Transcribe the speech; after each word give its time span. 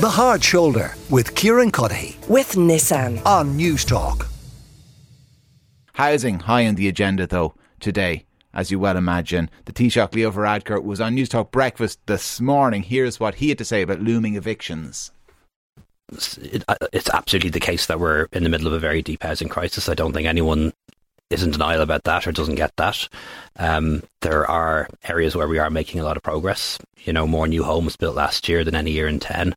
The 0.00 0.08
Hard 0.08 0.42
Shoulder 0.42 0.94
with 1.10 1.34
Kieran 1.34 1.70
Cuddihy 1.70 2.26
with 2.26 2.52
Nissan 2.52 3.22
on 3.26 3.58
Newstalk. 3.58 4.26
Housing 5.92 6.38
high 6.38 6.66
on 6.66 6.76
the 6.76 6.88
agenda 6.88 7.26
though 7.26 7.52
today. 7.80 8.24
As 8.54 8.70
you 8.70 8.78
well 8.78 8.96
imagine, 8.96 9.50
the 9.66 9.74
Taoiseach 9.74 10.14
Leo 10.14 10.30
Varadkar 10.30 10.82
was 10.82 11.02
on 11.02 11.14
Newstalk 11.14 11.50
Breakfast 11.50 11.98
this 12.06 12.40
morning. 12.40 12.82
Here's 12.82 13.20
what 13.20 13.34
he 13.34 13.50
had 13.50 13.58
to 13.58 13.64
say 13.66 13.82
about 13.82 14.00
looming 14.00 14.36
evictions 14.36 15.10
uh, 16.66 16.76
it's 16.94 17.10
absolutely 17.10 17.50
the 17.50 17.60
case 17.60 17.84
that 17.84 18.00
we're 18.00 18.26
in 18.32 18.42
the 18.42 18.48
middle 18.48 18.68
of 18.68 18.72
a 18.72 18.78
very 18.78 19.02
deep 19.02 19.22
housing 19.22 19.50
crisis. 19.50 19.86
I 19.90 19.94
don't 19.94 20.14
think 20.14 20.26
anyone 20.26 20.72
is 21.28 21.42
in 21.42 21.50
denial 21.50 21.82
about 21.82 22.04
that 22.04 22.26
or 22.26 22.32
doesn't 22.32 22.54
get 22.54 22.74
that. 22.76 23.06
Um, 23.56 24.02
there 24.20 24.48
are 24.50 24.88
areas 25.04 25.34
where 25.34 25.48
we 25.48 25.58
are 25.58 25.70
making 25.70 26.00
a 26.00 26.04
lot 26.04 26.16
of 26.16 26.22
progress. 26.22 26.78
You 27.04 27.12
know, 27.12 27.26
more 27.26 27.48
new 27.48 27.64
homes 27.64 27.96
built 27.96 28.16
last 28.16 28.48
year 28.48 28.64
than 28.64 28.74
any 28.74 28.90
year 28.90 29.08
in 29.08 29.20
10. 29.20 29.54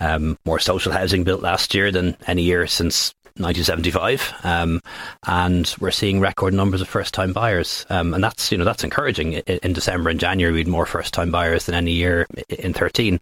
Um, 0.00 0.38
more 0.44 0.58
social 0.58 0.92
housing 0.92 1.24
built 1.24 1.42
last 1.42 1.74
year 1.74 1.90
than 1.90 2.16
any 2.26 2.42
year 2.42 2.66
since 2.66 3.14
1975, 3.36 4.34
um, 4.44 4.82
and 5.26 5.74
we're 5.80 5.90
seeing 5.90 6.20
record 6.20 6.52
numbers 6.52 6.82
of 6.82 6.88
first-time 6.88 7.32
buyers, 7.32 7.86
um, 7.88 8.12
and 8.12 8.22
that's 8.22 8.52
you 8.52 8.58
know 8.58 8.64
that's 8.64 8.84
encouraging. 8.84 9.32
In, 9.32 9.58
in 9.62 9.72
December 9.72 10.10
and 10.10 10.20
January, 10.20 10.52
we 10.52 10.58
had 10.60 10.68
more 10.68 10.84
first-time 10.84 11.30
buyers 11.30 11.64
than 11.64 11.74
any 11.74 11.92
year 11.92 12.26
in 12.50 12.74
13. 12.74 13.18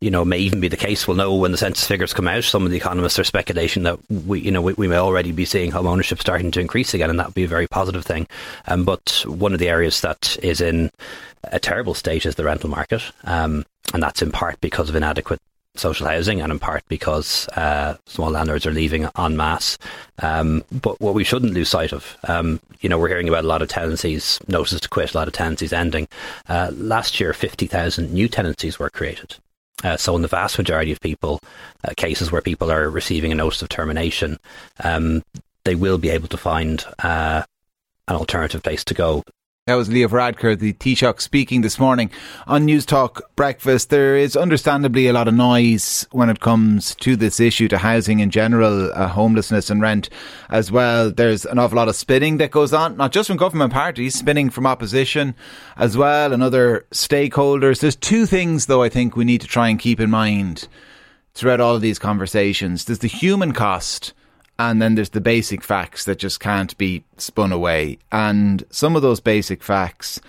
You 0.00 0.10
know, 0.10 0.24
may 0.24 0.38
even 0.38 0.58
be 0.58 0.66
the 0.66 0.76
case. 0.76 1.06
We'll 1.06 1.16
know 1.16 1.36
when 1.36 1.52
the 1.52 1.58
census 1.58 1.86
figures 1.86 2.12
come 2.12 2.26
out. 2.26 2.42
Some 2.42 2.64
of 2.64 2.72
the 2.72 2.76
economists 2.76 3.20
are 3.20 3.24
speculating 3.24 3.84
that 3.84 4.00
we, 4.10 4.40
you 4.40 4.50
know, 4.50 4.62
we, 4.62 4.72
we 4.72 4.88
may 4.88 4.96
already 4.96 5.30
be 5.30 5.44
seeing 5.44 5.70
home 5.70 5.86
ownership 5.86 6.18
starting 6.18 6.50
to 6.50 6.60
increase 6.60 6.92
again, 6.92 7.10
and 7.10 7.20
that 7.20 7.28
would 7.28 7.34
be 7.34 7.44
a 7.44 7.48
very 7.48 7.68
positive 7.68 8.04
thing. 8.04 8.26
Um, 8.66 8.84
but 8.84 9.24
one 9.28 9.52
of 9.52 9.60
the 9.60 9.68
areas 9.68 10.00
that 10.00 10.31
is 10.38 10.60
in 10.60 10.90
a 11.44 11.58
terrible 11.58 11.94
state 11.94 12.26
is 12.26 12.36
the 12.36 12.44
rental 12.44 12.70
market, 12.70 13.02
um, 13.24 13.64
and 13.92 14.02
that's 14.02 14.22
in 14.22 14.30
part 14.30 14.60
because 14.60 14.88
of 14.88 14.96
inadequate 14.96 15.40
social 15.74 16.06
housing, 16.06 16.40
and 16.40 16.52
in 16.52 16.58
part 16.58 16.82
because 16.88 17.48
uh, 17.50 17.96
small 18.06 18.30
landlords 18.30 18.66
are 18.66 18.72
leaving 18.72 19.08
en 19.18 19.36
masse. 19.36 19.78
Um, 20.18 20.64
but 20.70 21.00
what 21.00 21.14
we 21.14 21.24
shouldn't 21.24 21.54
lose 21.54 21.68
sight 21.68 21.92
of, 21.92 22.16
um, 22.28 22.60
you 22.80 22.88
know, 22.88 22.98
we're 22.98 23.08
hearing 23.08 23.28
about 23.28 23.44
a 23.44 23.48
lot 23.48 23.62
of 23.62 23.68
tenancies, 23.68 24.38
notices 24.48 24.80
to 24.82 24.88
quit, 24.88 25.14
a 25.14 25.18
lot 25.18 25.28
of 25.28 25.34
tenancies 25.34 25.72
ending. 25.72 26.08
Uh, 26.48 26.70
last 26.74 27.18
year, 27.20 27.32
50,000 27.32 28.12
new 28.12 28.28
tenancies 28.28 28.78
were 28.78 28.90
created. 28.90 29.36
Uh, 29.82 29.96
so, 29.96 30.14
in 30.14 30.22
the 30.22 30.28
vast 30.28 30.58
majority 30.58 30.92
of 30.92 31.00
people, 31.00 31.40
uh, 31.84 31.92
cases 31.96 32.30
where 32.30 32.42
people 32.42 32.70
are 32.70 32.88
receiving 32.88 33.32
a 33.32 33.34
notice 33.34 33.62
of 33.62 33.68
termination, 33.68 34.38
um, 34.84 35.22
they 35.64 35.74
will 35.74 35.98
be 35.98 36.10
able 36.10 36.28
to 36.28 36.36
find 36.36 36.84
uh, 37.02 37.42
an 38.08 38.16
alternative 38.16 38.62
place 38.62 38.84
to 38.84 38.94
go. 38.94 39.24
That 39.72 39.78
was 39.78 39.88
Leo 39.88 40.06
Varadkar, 40.06 40.58
the 40.58 40.74
Taoiseach, 40.74 41.22
speaking 41.22 41.62
this 41.62 41.78
morning 41.78 42.10
on 42.46 42.66
Newstalk 42.66 43.22
Breakfast. 43.36 43.88
There 43.88 44.18
is 44.18 44.36
understandably 44.36 45.06
a 45.06 45.14
lot 45.14 45.28
of 45.28 45.32
noise 45.32 46.06
when 46.12 46.28
it 46.28 46.40
comes 46.40 46.94
to 46.96 47.16
this 47.16 47.40
issue, 47.40 47.68
to 47.68 47.78
housing 47.78 48.20
in 48.20 48.28
general, 48.28 48.92
uh, 48.92 49.08
homelessness 49.08 49.70
and 49.70 49.80
rent 49.80 50.10
as 50.50 50.70
well. 50.70 51.10
There's 51.10 51.46
an 51.46 51.58
awful 51.58 51.76
lot 51.76 51.88
of 51.88 51.96
spinning 51.96 52.36
that 52.36 52.50
goes 52.50 52.74
on, 52.74 52.98
not 52.98 53.12
just 53.12 53.28
from 53.28 53.38
government 53.38 53.72
parties, 53.72 54.14
spinning 54.14 54.50
from 54.50 54.66
opposition 54.66 55.34
as 55.78 55.96
well 55.96 56.34
and 56.34 56.42
other 56.42 56.84
stakeholders. 56.90 57.80
There's 57.80 57.96
two 57.96 58.26
things, 58.26 58.66
though, 58.66 58.82
I 58.82 58.90
think 58.90 59.16
we 59.16 59.24
need 59.24 59.40
to 59.40 59.46
try 59.46 59.70
and 59.70 59.80
keep 59.80 60.00
in 60.00 60.10
mind 60.10 60.68
throughout 61.32 61.60
all 61.60 61.76
of 61.76 61.80
these 61.80 61.98
conversations. 61.98 62.84
There's 62.84 62.98
the 62.98 63.08
human 63.08 63.52
cost 63.52 64.12
and 64.58 64.80
then 64.80 64.94
there's 64.94 65.10
the 65.10 65.20
basic 65.20 65.62
facts 65.62 66.04
that 66.04 66.18
just 66.18 66.40
can't 66.40 66.76
be 66.78 67.04
spun 67.16 67.52
away. 67.52 67.98
And 68.10 68.64
some 68.70 68.96
of 68.96 69.02
those 69.02 69.20
basic 69.20 69.62
facts 69.62 70.20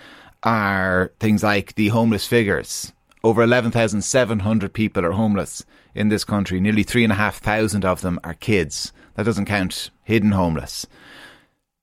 are 0.42 1.12
things 1.20 1.42
like 1.42 1.74
the 1.74 1.88
homeless 1.88 2.26
figures. 2.26 2.92
Over 3.22 3.42
11,700 3.42 4.72
people 4.72 5.04
are 5.04 5.12
homeless 5.12 5.64
in 5.94 6.08
this 6.08 6.24
country. 6.24 6.60
Nearly 6.60 6.82
3,500 6.82 7.84
of 7.84 8.00
them 8.02 8.18
are 8.24 8.34
kids. 8.34 8.92
That 9.14 9.24
doesn't 9.24 9.46
count 9.46 9.90
hidden 10.02 10.32
homeless. 10.32 10.86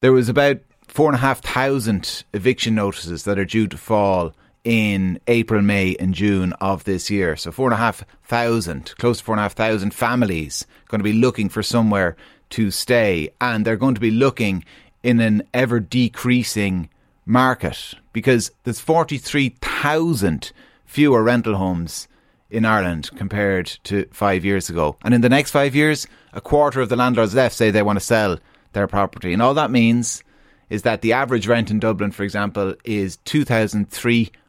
There 0.02 0.14
was 0.14 0.30
about 0.30 0.60
4,500 0.88 2.24
eviction 2.34 2.76
notices 2.76 3.24
that 3.24 3.40
are 3.40 3.46
due 3.46 3.68
to 3.68 3.78
fall 3.78 4.34
in 4.64 5.20
April, 5.28 5.62
May, 5.62 5.96
and 6.00 6.14
June 6.14 6.54
of 6.54 6.84
this 6.84 7.10
year. 7.10 7.36
So 7.36 7.52
four 7.52 7.68
and 7.68 7.74
a 7.74 7.78
half 7.78 8.04
thousand, 8.24 8.94
close 8.98 9.20
to 9.20 9.24
four 9.24 9.34
and 9.36 9.40
a 9.40 9.44
half 9.44 9.54
thousand 9.54 9.94
families 9.94 10.66
going 10.88 11.00
to 11.00 11.04
be 11.04 11.14
looking 11.14 11.50
for 11.50 11.64
somewhere 11.64 12.16
to 12.52 12.70
stay, 12.70 13.30
and 13.40 13.66
they're 13.66 13.78
going 13.78 13.96
to 13.96 14.02
be 14.02 14.12
looking 14.12 14.64
in 15.04 15.20
an 15.20 15.44
ever 15.54 15.80
decreasing 15.80 16.90
market 17.26 17.96
because 18.14 18.52
there's 18.64 18.80
43,000 18.80 20.52
fewer 20.86 21.24
rental 21.24 21.56
homes 21.56 22.08
in 22.50 22.66
Ireland 22.66 23.10
compared 23.16 23.68
to 23.86 24.06
five 24.12 24.44
years 24.44 24.70
ago. 24.70 24.98
And 25.04 25.14
in 25.14 25.22
the 25.22 25.30
next 25.30 25.52
five 25.52 25.74
years, 25.74 26.06
a 26.34 26.42
quarter 26.42 26.82
of 26.82 26.90
the 26.90 26.98
landlords 26.98 27.34
left 27.34 27.56
say 27.56 27.72
they 27.72 27.82
want 27.82 27.98
to 27.98 28.06
sell 28.06 28.38
their 28.74 28.88
property. 28.88 29.34
And 29.34 29.42
all 29.42 29.54
that 29.54 29.72
means 29.72 30.24
is 30.70 30.84
that 30.84 31.02
the 31.02 31.14
average 31.14 31.48
rent 31.48 31.72
in 31.72 31.80
Dublin, 31.80 32.12
for 32.12 32.24
example, 32.24 32.76
is 32.84 33.18
2,300 33.26 34.41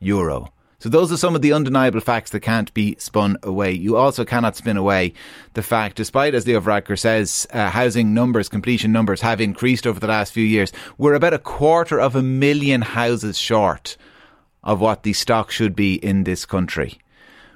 euro. 0.00 0.52
So 0.84 0.90
those 0.90 1.10
are 1.10 1.16
some 1.16 1.34
of 1.34 1.40
the 1.40 1.52
undeniable 1.54 2.00
facts 2.00 2.30
that 2.32 2.40
can't 2.40 2.72
be 2.74 2.94
spun 2.98 3.38
away. 3.42 3.72
You 3.72 3.96
also 3.96 4.22
cannot 4.24 4.54
spin 4.54 4.76
away 4.76 5.14
the 5.54 5.62
fact, 5.62 5.96
despite, 5.96 6.34
as 6.34 6.46
Leo 6.46 6.60
Varadkar 6.60 6.98
says, 6.98 7.46
uh, 7.54 7.70
housing 7.70 8.12
numbers, 8.12 8.50
completion 8.50 8.92
numbers 8.92 9.22
have 9.22 9.40
increased 9.40 9.86
over 9.86 9.98
the 9.98 10.06
last 10.06 10.34
few 10.34 10.44
years. 10.44 10.72
We're 10.98 11.14
about 11.14 11.32
a 11.32 11.38
quarter 11.38 11.98
of 11.98 12.14
a 12.14 12.22
million 12.22 12.82
houses 12.82 13.38
short 13.38 13.96
of 14.62 14.78
what 14.78 15.04
the 15.04 15.14
stock 15.14 15.50
should 15.50 15.74
be 15.74 15.94
in 15.94 16.24
this 16.24 16.44
country. 16.44 16.98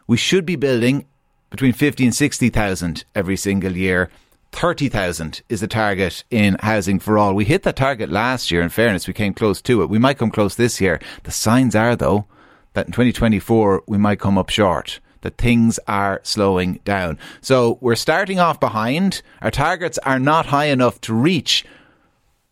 We 0.07 0.17
should 0.17 0.47
be 0.47 0.57
building 0.57 1.05
between 1.51 1.75
50 1.75 2.05
and 2.05 2.15
60,000 2.15 3.05
every 3.15 3.37
single 3.37 3.77
year. 3.77 4.11
30,000 4.53 5.43
is 5.49 5.61
the 5.61 5.69
target 5.69 6.25
in 6.31 6.57
housing 6.61 6.99
for 6.99 7.19
all. 7.19 7.35
We 7.35 7.45
hit 7.45 7.63
that 7.63 7.77
target 7.77 8.11
last 8.11 8.51
year, 8.51 8.63
in 8.63 8.71
fairness, 8.71 9.07
we 9.07 9.13
came 9.15 9.35
close 9.35 9.61
to 9.63 9.83
it. 9.83 9.91
We 9.91 9.99
might 9.99 10.19
come 10.19 10.31
close 10.31 10.57
this 10.57 10.81
year. 10.81 11.01
The 11.25 11.31
signs 11.31 11.75
are, 11.75 11.95
though, 11.95 12.27
that 12.75 12.87
in 12.87 12.93
2024 12.93 13.85
we 13.87 13.99
might 13.99 14.21
come 14.21 14.39
up 14.39 14.51
short 14.51 15.01
that 15.23 15.37
things 15.37 15.79
are 15.89 16.21
slowing 16.23 16.81
down. 16.85 17.19
So 17.41 17.79
we're 17.81 17.97
starting 17.97 18.39
off 18.39 18.61
behind. 18.61 19.23
Our 19.43 19.51
targets 19.51 19.99
are 19.99 20.19
not 20.19 20.47
high 20.47 20.67
enough 20.67 21.01
to 21.03 21.15
reach 21.15 21.65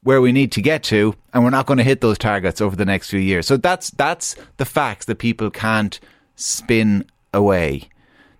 where 0.03 0.21
we 0.21 0.33
need 0.33 0.53
to 0.53 0.63
get 0.63 0.85
to, 0.85 1.15
and 1.33 1.43
we're 1.43 1.51
not 1.51 1.67
going 1.67 1.79
to 1.79 1.85
hit 1.85 2.01
those 2.01 2.19
targets 2.19 2.61
over 2.61 2.77
the 2.77 2.85
next 2.85 3.11
few 3.11 3.21
years. 3.21 3.47
So 3.47 3.57
that's 3.57 3.91
that's 3.91 4.37
the 4.57 4.65
facts 4.65 5.07
that 5.07 5.19
people 5.19 5.51
can't 5.51 5.99
spin 6.37 7.05
away. 7.33 7.89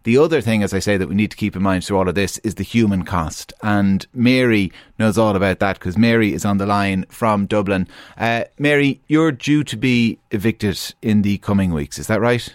The 0.07 0.19
other 0.19 0.41
thing, 0.41 0.63
as 0.63 0.73
I 0.73 0.79
say, 0.79 0.97
that 0.99 1.09
we 1.09 1.17
need 1.17 1.33
to 1.33 1.37
keep 1.37 1.57
in 1.57 1.65
mind 1.65 1.85
through 1.85 1.99
all 1.99 2.09
of 2.09 2.15
this 2.15 2.39
is 2.39 2.55
the 2.55 2.63
human 2.63 3.05
cost. 3.05 3.53
And 3.61 4.07
Mary 4.15 4.71
knows 5.01 5.19
all 5.19 5.35
about 5.35 5.59
that 5.59 5.81
because 5.81 5.99
Mary 5.99 6.33
is 6.33 6.45
on 6.45 6.59
the 6.59 6.65
line 6.65 7.07
from 7.09 7.47
Dublin. 7.47 7.89
Uh, 8.17 8.45
Mary, 8.57 9.01
you're 9.09 9.33
due 9.33 9.65
to 9.65 9.77
be 9.77 10.21
evicted 10.31 10.79
in 11.03 11.23
the 11.23 11.39
coming 11.39 11.73
weeks. 11.73 11.99
Is 11.99 12.07
that 12.07 12.21
right? 12.21 12.55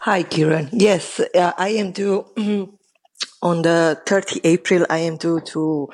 Hi, 0.00 0.22
Kieran. 0.22 0.68
Yes, 0.70 1.18
uh, 1.18 1.52
I 1.56 1.70
am 1.70 1.92
due 1.92 2.26
on 3.42 3.62
the 3.62 3.98
30 4.04 4.42
April. 4.44 4.84
I 4.90 4.98
am 4.98 5.16
due 5.16 5.40
to 5.40 5.88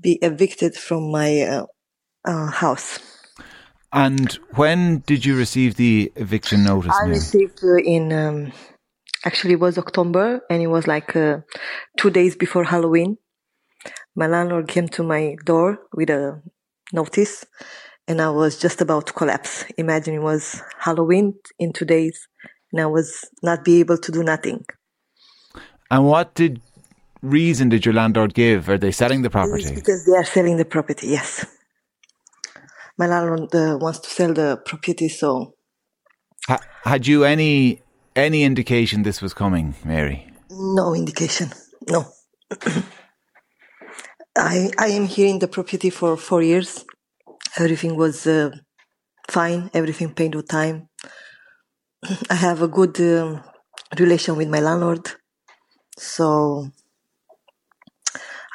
be 0.00 0.20
evicted 0.22 0.76
from 0.76 1.10
my 1.10 1.40
uh, 1.40 1.66
uh 2.24 2.46
house. 2.52 3.00
And 3.92 4.34
when 4.54 5.02
did 5.04 5.24
you 5.24 5.36
receive 5.36 5.74
the 5.74 6.12
eviction 6.14 6.62
notice? 6.62 6.94
I 6.94 7.06
received 7.06 7.58
uh, 7.64 7.78
in 7.78 8.12
um, 8.12 8.52
actually 9.24 9.54
it 9.54 9.60
was 9.60 9.78
October 9.78 10.40
and 10.50 10.62
it 10.62 10.68
was 10.68 10.86
like 10.86 11.14
uh, 11.16 11.38
two 11.96 12.10
days 12.10 12.36
before 12.36 12.64
Halloween. 12.64 13.16
My 14.14 14.26
landlord 14.26 14.68
came 14.68 14.88
to 14.88 15.02
my 15.02 15.36
door 15.44 15.78
with 15.92 16.10
a 16.10 16.42
notice 16.92 17.44
and 18.06 18.20
I 18.20 18.30
was 18.30 18.58
just 18.58 18.80
about 18.80 19.06
to 19.08 19.12
collapse. 19.12 19.64
Imagine 19.76 20.14
it 20.14 20.22
was 20.22 20.62
Halloween 20.78 21.34
in 21.58 21.72
two 21.72 21.84
days 21.84 22.28
and 22.72 22.80
I 22.80 22.86
was 22.86 23.24
not 23.42 23.64
be 23.64 23.80
able 23.80 23.98
to 23.98 24.12
do 24.12 24.22
nothing. 24.22 24.64
And 25.90 26.06
what 26.06 26.34
did 26.34 26.60
reason 27.22 27.68
did 27.68 27.84
your 27.84 27.94
landlord 27.94 28.34
give? 28.34 28.68
Are 28.68 28.78
they 28.78 28.92
selling 28.92 29.22
the 29.22 29.30
property? 29.30 29.74
Because 29.74 30.04
they 30.04 30.12
are 30.12 30.24
selling 30.24 30.56
the 30.56 30.64
property, 30.64 31.08
yes. 31.08 31.46
My 32.96 33.06
landlord 33.06 33.54
uh, 33.54 33.78
wants 33.80 34.00
to 34.00 34.10
sell 34.10 34.34
the 34.34 34.60
property, 34.64 35.08
so. 35.08 35.54
Ha- 36.48 36.60
had 36.84 37.06
you 37.06 37.24
any 37.24 37.82
any 38.18 38.42
indication 38.42 39.02
this 39.02 39.22
was 39.22 39.32
coming, 39.34 39.74
Mary? 39.84 40.26
No 40.50 40.94
indication. 40.94 41.52
No. 41.88 42.04
I 44.36 44.70
I 44.78 44.88
am 44.88 45.06
here 45.06 45.28
in 45.28 45.38
the 45.38 45.48
property 45.48 45.90
for 45.90 46.16
four 46.16 46.42
years. 46.42 46.84
Everything 47.56 47.96
was 47.96 48.26
uh, 48.26 48.50
fine. 49.30 49.70
Everything 49.74 50.14
paid 50.14 50.34
on 50.36 50.44
time. 50.44 50.88
I 52.30 52.34
have 52.34 52.62
a 52.62 52.68
good 52.68 53.00
um, 53.00 53.42
relation 53.98 54.36
with 54.36 54.48
my 54.48 54.60
landlord, 54.60 55.10
so 55.96 56.68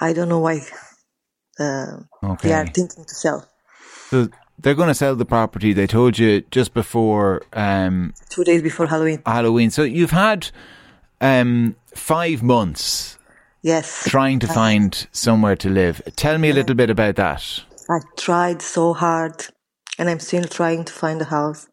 I 0.01 0.13
don't 0.13 0.29
know 0.29 0.39
why 0.39 0.61
uh, 1.59 1.97
okay. 2.23 2.47
they 2.47 2.53
are 2.53 2.67
thinking 2.67 3.05
to 3.05 3.15
sell. 3.15 3.47
So 4.09 4.27
they're 4.59 4.75
going 4.75 4.87
to 4.87 4.93
sell 4.93 5.15
the 5.15 5.25
property. 5.25 5.73
They 5.73 5.87
told 5.87 6.17
you 6.17 6.41
just 6.51 6.73
before 6.73 7.41
um, 7.53 8.13
two 8.29 8.43
days 8.43 8.61
before 8.61 8.87
Halloween. 8.87 9.21
Halloween. 9.25 9.69
So 9.69 9.83
you've 9.83 10.11
had 10.11 10.49
um, 11.21 11.75
five 11.95 12.43
months 12.43 13.17
Yes. 13.61 14.03
trying 14.09 14.39
to 14.39 14.47
find 14.47 15.07
somewhere 15.11 15.55
to 15.57 15.69
live. 15.69 16.01
Tell 16.15 16.37
me 16.37 16.49
a 16.49 16.53
little 16.53 16.75
bit 16.75 16.89
about 16.89 17.15
that. 17.15 17.61
I 17.89 17.99
tried 18.17 18.61
so 18.61 18.93
hard, 18.93 19.45
and 19.97 20.09
I'm 20.09 20.19
still 20.19 20.43
trying 20.43 20.83
to 20.85 20.93
find 20.93 21.21
a 21.21 21.25
house 21.25 21.67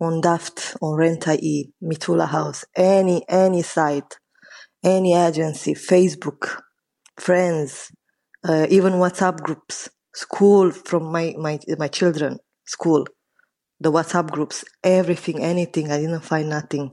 on 0.00 0.20
Daft, 0.20 0.76
on 0.80 0.96
Rent.ie, 0.96 1.72
Mitula 1.82 2.28
House, 2.28 2.64
any 2.76 3.24
any 3.28 3.62
site, 3.62 4.18
any 4.84 5.14
agency, 5.14 5.74
Facebook, 5.74 6.60
friends, 7.16 7.92
uh, 8.44 8.66
even 8.70 8.94
WhatsApp 8.94 9.40
groups, 9.40 9.88
school 10.14 10.70
from 10.70 11.10
my 11.12 11.34
my 11.38 11.58
my 11.78 11.88
children, 11.88 12.38
school, 12.64 13.06
the 13.80 13.90
WhatsApp 13.90 14.30
groups, 14.30 14.64
everything, 14.82 15.42
anything. 15.42 15.90
I 15.90 15.98
didn't 15.98 16.20
find 16.20 16.48
nothing. 16.48 16.92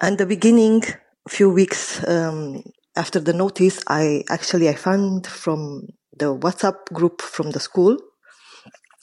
And 0.00 0.18
the 0.18 0.26
beginning, 0.26 0.82
few 1.28 1.50
weeks 1.50 2.02
um, 2.06 2.62
after 2.96 3.20
the 3.20 3.32
notice, 3.32 3.80
I 3.88 4.24
actually 4.28 4.68
I 4.68 4.74
found 4.74 5.26
from 5.26 5.88
the 6.18 6.36
WhatsApp 6.36 6.86
group 6.92 7.22
from 7.22 7.50
the 7.52 7.60
school. 7.60 7.96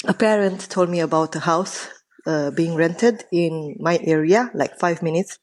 A 0.05 0.13
parent 0.13 0.69
told 0.69 0.89
me 0.89 0.99
about 0.99 1.35
a 1.35 1.39
house 1.39 1.87
uh, 2.25 2.51
being 2.51 2.75
rented 2.75 3.23
in 3.31 3.75
my 3.79 3.99
area, 4.03 4.49
like 4.53 4.79
five 4.79 5.01
minutes, 5.01 5.37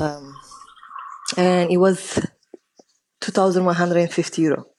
um, 0.00 0.34
and 1.36 1.70
it 1.70 1.78
was 1.78 2.18
two 3.20 3.32
thousand 3.32 3.64
one 3.64 3.74
hundred 3.74 3.98
and 3.98 4.12
fifty 4.12 4.42
euro. 4.42 4.69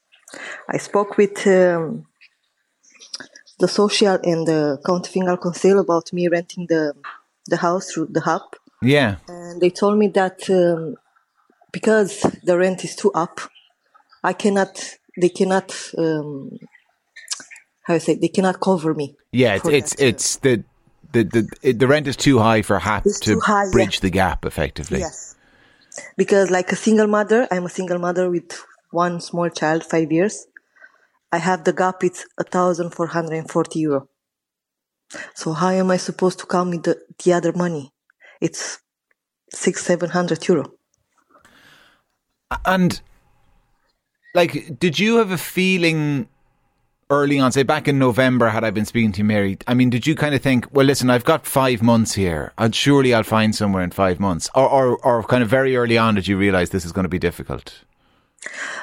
I 0.70 0.78
spoke 0.78 1.18
with 1.18 1.46
um, 1.48 2.06
the 3.60 3.68
social 3.68 4.18
and 4.24 4.48
the 4.48 4.80
county 4.86 5.12
Fingal 5.12 5.38
council 5.38 5.80
about 5.80 6.12
me 6.14 6.28
renting 6.28 6.68
the 6.68 6.94
the 7.48 7.58
house 7.58 7.92
through 7.92 8.08
the 8.12 8.22
HAP 8.22 8.56
Yeah. 8.82 9.16
and 9.28 9.60
they 9.62 9.70
told 9.70 9.98
me 9.98 10.08
that 10.10 10.50
um, 10.50 10.96
because 11.72 12.22
the 12.44 12.58
rent 12.58 12.84
is 12.84 12.96
too 12.96 13.12
up, 13.14 13.40
I 14.24 14.34
cannot. 14.34 14.98
They 15.20 15.30
cannot. 15.30 15.74
Um, 15.98 16.58
how 17.84 17.96
you 17.96 18.00
say? 18.00 18.16
They 18.16 18.28
cannot 18.28 18.60
cover 18.60 18.94
me. 18.94 19.16
Yeah, 19.32 19.56
it's 19.56 19.68
it's, 19.68 19.96
it's 19.96 20.36
the 20.38 20.64
the 21.14 21.24
the 21.64 21.74
the 21.74 21.88
rent 21.88 22.08
is 22.08 22.16
too 22.16 22.40
high 22.40 22.62
for 22.62 22.80
HAP 22.80 23.04
to 23.22 23.40
high, 23.40 23.66
yeah. 23.66 23.72
bridge 23.72 24.00
the 24.02 24.10
gap 24.10 24.46
effectively. 24.46 25.00
Yes, 25.00 25.36
because 26.18 26.52
like 26.52 26.72
a 26.72 26.76
single 26.76 27.08
mother, 27.08 27.48
I'm 27.52 27.66
a 27.66 27.70
single 27.70 28.00
mother 28.00 28.30
with 28.30 28.52
one 28.92 29.20
small 29.20 29.50
child, 29.50 29.84
five 29.84 30.12
years. 30.12 30.48
I 31.32 31.38
have 31.38 31.64
the 31.64 31.74
gap. 31.74 32.04
It's 32.04 32.26
a 32.38 32.44
thousand 32.44 32.92
four 32.92 33.08
hundred 33.08 33.36
and 33.36 33.50
forty 33.50 33.80
euro. 33.80 34.08
So 35.34 35.54
how 35.54 35.70
am 35.70 35.92
I 35.92 35.98
supposed 35.98 36.40
to 36.40 36.46
come 36.46 36.70
with 36.72 36.84
the, 36.84 36.98
the 37.24 37.34
other 37.34 37.54
money? 37.54 37.92
It's 38.40 38.80
six 39.54 39.86
seven 39.86 40.10
hundred 40.10 40.48
euro. 40.48 40.72
And 42.66 43.02
like, 44.34 44.80
did 44.80 45.00
you 45.00 45.18
have 45.18 45.32
a 45.32 45.38
feeling 45.38 46.28
early 47.10 47.40
on, 47.40 47.52
say 47.52 47.64
back 47.64 47.90
in 47.90 48.00
November, 48.00 48.50
had 48.50 48.64
I 48.64 48.70
been 48.70 48.86
speaking 48.86 49.12
to 49.14 49.18
you, 49.20 49.26
Mary? 49.26 49.58
I 49.68 49.74
mean, 49.74 49.90
did 49.90 50.08
you 50.08 50.16
kind 50.16 50.34
of 50.34 50.42
think, 50.42 50.68
well, 50.72 50.86
listen, 50.86 51.10
I've 51.10 51.26
got 51.26 51.46
five 51.46 51.82
months 51.82 52.14
here. 52.14 52.54
I'd 52.58 52.74
surely 52.74 53.14
I'll 53.14 53.24
find 53.24 53.54
somewhere 53.54 53.84
in 53.84 53.92
five 53.92 54.20
months, 54.20 54.50
or 54.56 54.70
or, 54.70 54.98
or 55.06 55.24
kind 55.24 55.44
of 55.44 55.50
very 55.50 55.76
early 55.76 55.98
on, 55.98 56.16
did 56.16 56.28
you 56.28 56.38
realise 56.38 56.70
this 56.70 56.86
is 56.86 56.94
going 56.94 57.04
to 57.04 57.10
be 57.10 57.20
difficult? 57.20 57.84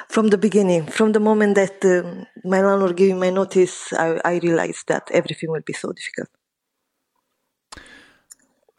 From 0.09 0.27
the 0.29 0.37
beginning, 0.37 0.85
from 0.87 1.13
the 1.13 1.19
moment 1.19 1.55
that 1.55 1.83
um, 1.85 2.25
my 2.43 2.61
landlord 2.61 2.95
gave 2.97 3.13
me 3.13 3.19
my 3.19 3.29
notice, 3.29 3.93
I, 3.93 4.19
I 4.25 4.37
realized 4.39 4.87
that 4.87 5.09
everything 5.11 5.51
will 5.51 5.61
be 5.65 5.73
so 5.73 5.91
difficult. 5.93 6.29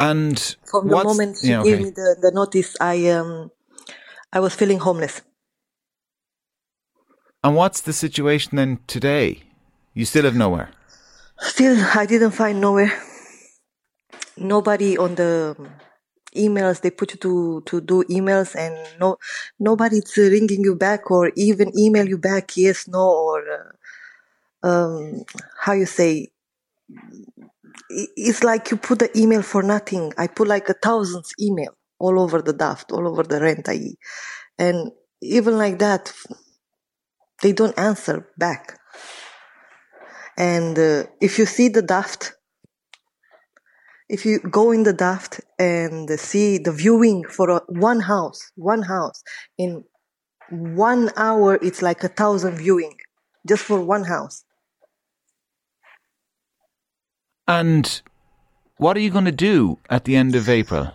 And 0.00 0.56
From 0.70 0.88
the 0.88 0.96
moment 0.98 1.38
she 1.44 1.52
yeah, 1.52 1.62
gave 1.62 1.78
me 1.80 1.90
the, 1.90 2.16
the 2.20 2.30
notice, 2.32 2.76
I 2.80 3.10
um, 3.10 3.50
I 4.32 4.40
was 4.40 4.54
feeling 4.54 4.78
homeless. 4.80 5.22
and 7.44 7.56
what's 7.56 7.80
the 7.80 7.92
situation 7.92 8.56
then 8.56 8.80
today? 8.86 9.42
You 9.94 10.04
still 10.04 10.24
have 10.24 10.36
nowhere. 10.36 10.70
Still, 11.40 11.76
I 11.94 12.06
didn't 12.06 12.32
find 12.32 12.60
nowhere. 12.60 12.92
Nobody 14.38 14.98
on 14.98 15.14
the 15.14 15.56
emails 16.36 16.80
they 16.80 16.90
put 16.90 17.12
you 17.12 17.18
to 17.18 17.62
to 17.66 17.80
do 17.80 18.04
emails, 18.04 18.54
and 18.54 18.74
no 19.00 19.18
nobody's 19.58 20.16
ringing 20.16 20.62
you 20.64 20.74
back 20.76 21.10
or 21.10 21.32
even 21.36 21.78
email 21.78 22.08
you 22.08 22.18
back. 22.18 22.56
Yes, 22.56 22.88
no, 22.88 23.00
or 23.02 23.42
uh, 24.62 24.68
um, 24.68 25.24
how 25.60 25.72
you 25.72 25.86
say. 25.86 26.28
It's 27.88 28.42
like 28.44 28.70
you 28.70 28.76
put 28.76 28.98
the 29.00 29.10
email 29.18 29.42
for 29.42 29.62
nothing. 29.62 30.12
I 30.16 30.26
put 30.28 30.48
like 30.48 30.68
a 30.68 30.74
thousands 30.74 31.32
email 31.40 31.76
all 31.98 32.18
over 32.20 32.40
the 32.42 32.52
Daft, 32.52 32.92
all 32.92 33.06
over 33.08 33.22
the 33.22 33.40
Rent.ie, 33.40 33.98
and 34.58 34.92
even 35.22 35.58
like 35.58 35.78
that, 35.80 36.12
they 37.42 37.52
don't 37.52 37.78
answer 37.78 38.28
back. 38.38 38.78
And 40.36 40.78
uh, 40.78 41.04
if 41.20 41.38
you 41.38 41.46
see 41.46 41.68
the 41.68 41.82
Daft, 41.82 42.34
if 44.10 44.26
you 44.26 44.40
go 44.40 44.72
in 44.72 44.82
the 44.82 44.92
Daft 44.92 45.40
and 45.58 46.10
see 46.18 46.58
the 46.58 46.72
viewing 46.72 47.24
for 47.24 47.48
a, 47.48 47.60
one 47.68 48.00
house, 48.00 48.50
one 48.56 48.82
house 48.82 49.22
in 49.56 49.84
one 50.50 51.10
hour, 51.16 51.58
it's 51.62 51.80
like 51.80 52.02
a 52.02 52.08
thousand 52.08 52.56
viewing 52.56 52.96
just 53.48 53.62
for 53.62 53.80
one 53.80 54.04
house. 54.04 54.44
And 57.46 58.02
what 58.76 58.96
are 58.96 59.00
you 59.00 59.10
going 59.10 59.26
to 59.26 59.32
do 59.32 59.78
at 59.88 60.04
the 60.04 60.16
end 60.16 60.34
of 60.34 60.48
April? 60.48 60.92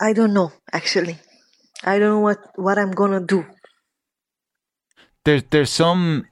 I 0.00 0.12
don't 0.14 0.32
know 0.32 0.52
actually. 0.72 1.18
I 1.84 1.98
don't 1.98 2.08
know 2.08 2.20
what 2.20 2.38
what 2.56 2.78
I'm 2.78 2.92
gonna 2.92 3.20
do. 3.20 3.44
there's 5.24 5.42
there's 5.50 5.70
some 5.70 6.26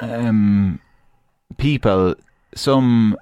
um 0.00 0.80
people, 1.56 2.14
some 2.54 3.16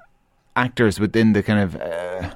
actors 0.57 1.01
within 1.01 1.33
the 1.33 1.43
kind 1.43 1.61
of 1.61 1.77
uh, 1.81 2.35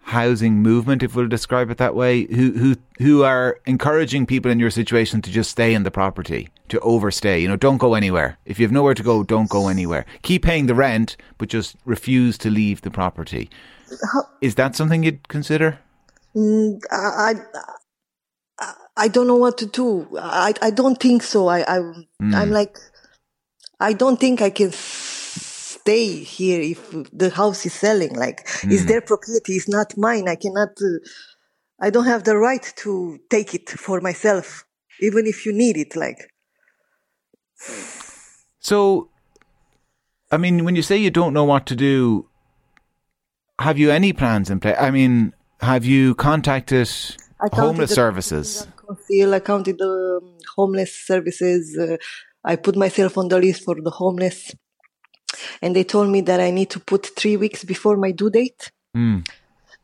housing 0.00 0.56
movement, 0.62 1.02
if 1.02 1.14
we'll 1.14 1.28
describe 1.28 1.70
it 1.70 1.78
that 1.78 1.94
way, 1.94 2.24
who 2.24 2.52
who 2.52 2.76
who 2.98 3.22
are 3.22 3.58
encouraging 3.66 4.26
people 4.26 4.50
in 4.50 4.58
your 4.58 4.70
situation 4.70 5.22
to 5.22 5.30
just 5.30 5.50
stay 5.50 5.74
in 5.74 5.82
the 5.82 5.90
property, 5.90 6.48
to 6.68 6.80
overstay. 6.80 7.40
You 7.40 7.48
know, 7.48 7.56
don't 7.56 7.78
go 7.78 7.94
anywhere. 7.94 8.38
If 8.44 8.58
you 8.58 8.66
have 8.66 8.72
nowhere 8.72 8.94
to 8.94 9.02
go, 9.02 9.22
don't 9.22 9.48
go 9.48 9.68
anywhere. 9.68 10.04
Keep 10.22 10.42
paying 10.42 10.66
the 10.66 10.74
rent, 10.74 11.16
but 11.38 11.48
just 11.48 11.76
refuse 11.84 12.38
to 12.38 12.50
leave 12.50 12.82
the 12.82 12.90
property. 12.90 13.50
Is 14.40 14.54
that 14.54 14.76
something 14.76 15.02
you'd 15.02 15.28
consider? 15.28 15.78
Mm, 16.36 16.80
I, 16.90 17.34
I 18.58 18.74
I 18.96 19.08
don't 19.08 19.26
know 19.26 19.36
what 19.36 19.58
to 19.58 19.66
do. 19.66 20.06
I 20.18 20.54
I 20.60 20.70
don't 20.70 21.00
think 21.00 21.22
so. 21.22 21.48
I 21.48 21.60
I 21.62 21.78
I'm 22.20 22.50
like 22.50 22.78
I 23.80 23.92
don't 23.94 24.20
think 24.20 24.42
I 24.42 24.50
can 24.50 24.70
stay 25.80 26.22
here 26.22 26.60
if 26.60 26.80
the 27.12 27.30
house 27.30 27.64
is 27.66 27.72
selling. 27.72 28.14
Like 28.14 28.46
it's 28.64 28.84
their 28.86 29.00
property, 29.00 29.54
it's 29.58 29.68
not 29.68 29.96
mine. 29.96 30.28
I 30.28 30.36
cannot. 30.36 30.70
Uh, 30.80 30.98
I 31.80 31.90
don't 31.90 32.06
have 32.06 32.24
the 32.24 32.36
right 32.36 32.66
to 32.82 33.18
take 33.30 33.54
it 33.54 33.70
for 33.70 34.00
myself, 34.00 34.64
even 35.00 35.26
if 35.26 35.46
you 35.46 35.52
need 35.52 35.76
it. 35.76 35.96
Like 35.96 36.20
So, 38.60 39.08
I 40.30 40.36
mean, 40.36 40.64
when 40.64 40.76
you 40.76 40.82
say 40.82 40.96
you 40.96 41.10
don't 41.10 41.32
know 41.32 41.44
what 41.44 41.66
to 41.66 41.76
do, 41.76 42.26
have 43.58 43.78
you 43.78 43.90
any 43.90 44.12
plans 44.12 44.50
in 44.50 44.60
place? 44.60 44.76
I 44.78 44.90
mean, 44.90 45.32
have 45.60 45.84
you 45.84 46.14
contacted 46.14 46.88
homeless 47.52 47.94
services? 47.94 48.66
Council, 48.86 49.34
I 49.34 49.40
counted 49.40 49.78
the 49.78 50.20
um, 50.22 50.38
homeless 50.56 50.94
services. 50.94 51.76
Uh, 51.78 51.96
I 52.44 52.56
put 52.56 52.76
myself 52.76 53.18
on 53.18 53.28
the 53.28 53.38
list 53.38 53.64
for 53.64 53.76
the 53.80 53.90
homeless, 53.90 54.54
and 55.62 55.74
they 55.74 55.84
told 55.84 56.08
me 56.10 56.20
that 56.22 56.40
I 56.40 56.50
need 56.50 56.70
to 56.70 56.80
put 56.80 57.06
three 57.16 57.36
weeks 57.36 57.64
before 57.64 57.96
my 57.96 58.12
due 58.12 58.30
date, 58.30 58.70
Mm. 58.96 59.24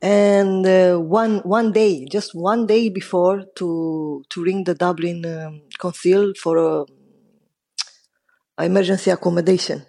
and 0.02 0.66
uh, 0.66 0.96
one 0.98 1.38
one 1.40 1.72
day, 1.72 2.04
just 2.10 2.34
one 2.34 2.66
day 2.66 2.88
before, 2.88 3.44
to 3.56 4.22
to 4.30 4.42
ring 4.44 4.64
the 4.64 4.74
Dublin 4.74 5.24
um, 5.26 5.62
Council 5.80 6.32
for 6.42 6.56
a, 6.58 6.84
a 8.58 8.64
emergency 8.64 9.10
accommodation. 9.10 9.86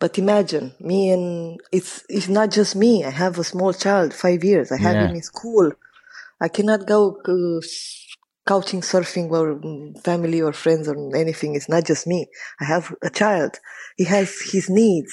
But 0.00 0.18
imagine 0.18 0.74
me 0.80 1.10
and 1.10 1.60
it's 1.72 2.04
it's 2.08 2.28
not 2.28 2.50
just 2.50 2.76
me. 2.76 3.04
I 3.04 3.10
have 3.10 3.38
a 3.38 3.44
small 3.44 3.72
child, 3.72 4.14
five 4.14 4.42
years. 4.44 4.72
I 4.72 4.78
have 4.78 4.98
Yeah. 4.98 5.06
him 5.06 5.14
in 5.14 5.22
school. 5.22 5.72
I 6.40 6.48
cannot 6.48 6.86
go 6.86 7.00
uh, 7.34 7.60
couching 8.46 8.80
surfing 8.82 9.30
or 9.30 9.56
mm, 9.56 10.02
family 10.02 10.40
or 10.42 10.52
friends 10.52 10.88
or 10.88 10.96
anything. 11.16 11.54
It's 11.54 11.68
not 11.68 11.84
just 11.84 12.06
me. 12.06 12.28
I 12.60 12.64
have 12.64 12.94
a 13.02 13.10
child. 13.10 13.58
He 13.96 14.04
has 14.04 14.28
his 14.52 14.68
needs. 14.70 15.12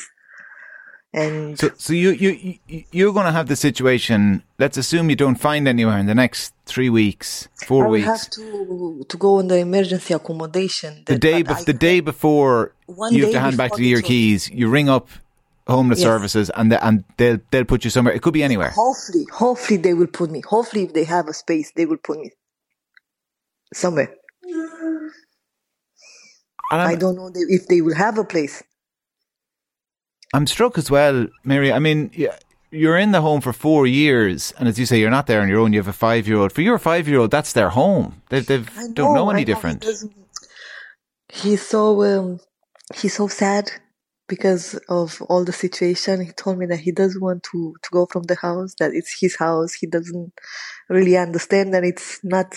And 1.14 1.58
So, 1.58 1.70
so 1.78 1.94
you 1.94 2.10
you 2.12 2.32
you- 2.68 2.84
you're 2.92 3.14
going 3.14 3.26
to 3.26 3.32
have 3.32 3.48
the 3.48 3.56
situation. 3.56 4.44
Let's 4.60 4.78
assume 4.78 5.10
you 5.10 5.16
don't 5.16 5.40
find 5.40 5.68
anywhere 5.68 5.98
in 5.98 6.06
the 6.06 6.14
next 6.16 6.54
three 6.66 6.90
weeks, 6.90 7.48
four 7.66 7.86
I 7.88 7.90
weeks. 7.90 8.08
have 8.14 8.30
to 8.38 9.06
to 9.12 9.18
go 9.18 9.38
on 9.40 9.48
the 9.48 9.58
emergency 9.58 10.14
accommodation. 10.14 11.04
the 11.06 11.18
day 11.18 11.44
bef- 11.44 11.62
I- 11.62 11.64
the 11.64 11.74
day 11.90 12.02
before 12.02 12.74
you 13.12 13.24
have 13.24 13.32
to 13.38 13.40
hand 13.40 13.58
back 13.58 13.72
to 13.80 13.84
your 13.84 14.02
keys, 14.02 14.50
you 14.60 14.70
ring 14.70 14.90
up 14.90 15.08
homeless 15.76 16.00
Yes. 16.00 16.06
services, 16.12 16.46
and 16.58 16.72
the, 16.72 16.78
and 16.86 17.04
they'll 17.18 17.40
they'll 17.52 17.66
put 17.74 17.84
you 17.86 17.90
somewhere. 17.90 18.14
It 18.18 18.22
could 18.22 18.34
be 18.34 18.44
anywhere. 18.44 18.72
Hopefully, 18.72 19.26
hopefully 19.44 19.78
they 19.86 19.94
will 20.00 20.12
put 20.20 20.30
me. 20.30 20.42
Hopefully, 20.56 20.84
if 20.88 20.92
they 20.94 21.06
have 21.06 21.28
a 21.30 21.34
space, 21.34 21.72
they 21.78 21.86
will 21.86 22.02
put 22.10 22.20
me 22.20 22.30
somewhere. 23.74 24.12
I 26.72 26.96
don't 26.96 27.16
know 27.16 27.32
if 27.34 27.68
they 27.68 27.82
will 27.82 27.96
have 27.96 28.18
a 28.18 28.24
place. 28.24 28.64
I'm 30.34 30.48
struck 30.48 30.78
as 30.78 30.92
well, 30.92 31.28
Mary. 31.44 31.72
I 31.72 31.80
mean, 31.80 32.12
you're 32.72 32.98
in 32.98 33.12
the 33.12 33.22
home 33.22 33.42
for 33.42 33.54
four 33.54 33.88
years, 33.88 34.54
and 34.58 34.68
as 34.68 34.78
you 34.78 34.86
say, 34.86 35.00
you're 35.00 35.10
not 35.10 35.28
there 35.28 35.42
on 35.42 35.48
your 35.48 35.60
own. 35.60 35.72
You 35.74 35.80
have 35.80 35.88
a 35.88 35.94
five 35.94 36.28
year 36.28 36.38
old. 36.38 36.52
For 36.52 36.62
your 36.62 36.78
five 36.78 37.08
year 37.08 37.20
old, 37.20 37.32
that's 37.32 37.54
their 37.54 37.70
home. 37.70 38.22
They 38.30 38.42
don't 38.42 39.14
know 39.14 39.30
any 39.30 39.42
he 39.42 39.46
different. 39.46 39.86
He's 41.30 41.62
so 41.66 42.04
um, 42.04 42.40
he's 42.96 43.16
so 43.16 43.28
sad 43.28 43.72
because 44.28 44.76
of 44.90 45.22
all 45.30 45.46
the 45.46 45.54
situation. 45.54 46.26
He 46.26 46.32
told 46.32 46.58
me 46.58 46.66
that 46.66 46.80
he 46.80 46.92
doesn't 46.92 47.22
want 47.22 47.44
to 47.52 47.76
to 47.82 47.90
go 47.92 48.06
from 48.06 48.24
the 48.24 48.36
house. 48.36 48.76
That 48.80 48.92
it's 48.94 49.18
his 49.20 49.38
house. 49.38 49.74
He 49.74 49.88
doesn't 49.88 50.34
really 50.90 51.18
understand 51.18 51.74
that 51.74 51.86
it's 51.86 52.20
not 52.24 52.54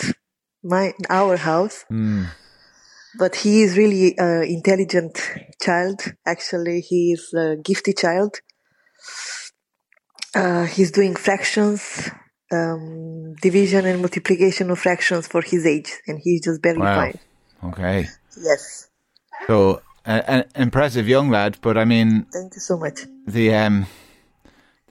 my 0.63 0.93
our 1.09 1.37
house. 1.37 1.85
Hmm. 1.89 2.25
But 3.19 3.37
he 3.37 3.63
is 3.63 3.77
really 3.77 4.15
an 4.19 4.45
intelligent 4.45 5.21
child. 5.61 6.01
Actually, 6.27 6.81
he 6.81 7.13
is 7.13 7.33
a 7.35 7.57
gifted 7.57 7.97
child. 7.99 8.37
Uh, 10.35 10.65
he's 10.65 10.93
doing 10.93 11.17
fractions, 11.17 12.09
um, 12.53 13.35
division 13.43 13.85
and 13.85 14.01
multiplication 14.01 14.71
of 14.71 14.79
fractions 14.79 15.27
for 15.27 15.43
his 15.43 15.67
age, 15.67 15.93
and 16.07 16.21
he's 16.23 16.43
just 16.43 16.63
barely 16.63 16.81
Wow. 16.83 16.95
fine. 16.95 17.19
Okay, 17.65 18.09
Yes. 18.41 18.89
so 19.47 19.83
uh, 20.07 20.23
an 20.27 20.45
impressive 20.55 21.09
young 21.09 21.31
lad, 21.31 21.59
but 21.61 21.77
I 21.77 21.85
mean, 21.85 22.27
Thank 22.33 22.55
you 22.55 22.61
so 22.61 22.79
much. 22.79 23.01
the 23.27 23.53
um, 23.55 23.87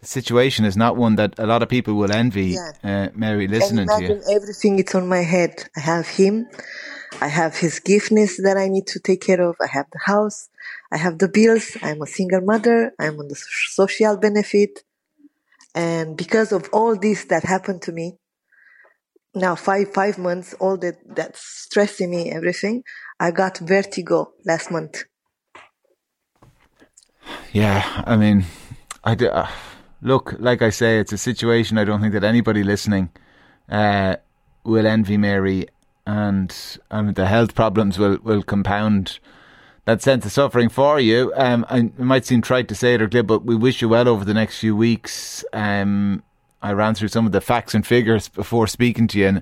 the 0.01 0.05
situation 0.05 0.65
is 0.65 0.75
not 0.77 0.97
one 0.97 1.15
that 1.15 1.39
a 1.39 1.47
lot 1.47 1.63
of 1.63 1.69
people 1.69 1.93
will 1.95 2.11
envy. 2.11 2.55
Yeah. 2.57 2.71
Uh, 2.83 3.09
Mary, 3.15 3.47
listening 3.47 3.87
to 3.87 3.93
imagine 3.95 4.21
you. 4.27 4.35
everything 4.35 4.77
it's 4.79 4.93
on 4.93 5.07
my 5.07 5.23
head. 5.23 5.69
I 5.75 5.79
have 5.79 6.07
him. 6.07 6.47
I 7.21 7.27
have 7.27 7.57
his 7.57 7.81
giftness 7.81 8.41
that 8.43 8.55
I 8.57 8.69
need 8.69 8.87
to 8.87 8.99
take 8.99 9.21
care 9.21 9.41
of. 9.41 9.55
I 9.61 9.67
have 9.67 9.87
the 9.91 9.99
house. 10.05 10.49
I 10.91 10.97
have 10.97 11.17
the 11.17 11.27
bills. 11.27 11.75
I'm 11.81 12.01
a 12.01 12.07
single 12.07 12.41
mother. 12.41 12.93
I'm 12.97 13.19
on 13.19 13.27
the 13.27 13.35
social 13.35 14.17
benefit. 14.17 14.83
And 15.75 16.15
because 16.15 16.51
of 16.51 16.69
all 16.71 16.95
this 16.95 17.25
that 17.25 17.43
happened 17.43 17.81
to 17.83 17.91
me, 17.91 18.17
now 19.35 19.55
five, 19.55 19.93
five 19.93 20.17
months, 20.17 20.53
all 20.55 20.77
that, 20.77 20.95
that's 21.05 21.41
stressing 21.41 22.09
me, 22.09 22.31
everything, 22.31 22.83
I 23.19 23.31
got 23.31 23.57
vertigo 23.57 24.31
last 24.45 24.71
month. 24.71 25.03
Yeah, 27.51 28.03
I 28.05 28.15
mean, 28.15 28.45
I 29.03 29.15
do, 29.15 29.27
uh, 29.27 29.49
look, 30.01 30.35
like 30.39 30.61
I 30.61 30.69
say, 30.69 30.99
it's 30.99 31.13
a 31.13 31.17
situation 31.17 31.77
I 31.77 31.83
don't 31.83 32.01
think 32.01 32.13
that 32.13 32.23
anybody 32.23 32.63
listening 32.63 33.09
uh, 33.69 34.15
will 34.63 34.87
envy 34.87 35.17
Mary, 35.17 35.67
and 36.09 36.79
um, 36.89 37.13
the 37.13 37.27
health 37.27 37.53
problems 37.53 37.99
will, 37.99 38.17
will 38.23 38.41
compound 38.41 39.19
that 39.85 40.01
sense 40.01 40.25
of 40.25 40.31
suffering 40.31 40.67
for 40.67 40.99
you. 40.99 41.31
Um, 41.35 41.63
I, 41.69 41.77
it 41.79 41.99
might 41.99 42.25
seem 42.25 42.41
trite 42.41 42.67
to 42.69 42.75
say 42.75 42.95
it 42.95 43.01
or 43.01 43.07
glib, 43.07 43.27
but 43.27 43.45
we 43.45 43.55
wish 43.55 43.79
you 43.79 43.89
well 43.89 44.07
over 44.07 44.25
the 44.25 44.33
next 44.33 44.57
few 44.57 44.75
weeks. 44.75 45.45
Um, 45.53 46.23
I 46.63 46.73
ran 46.73 46.95
through 46.95 47.09
some 47.09 47.27
of 47.27 47.31
the 47.31 47.41
facts 47.41 47.75
and 47.75 47.85
figures 47.85 48.27
before 48.27 48.65
speaking 48.65 49.07
to 49.09 49.19
you, 49.19 49.27
and 49.27 49.41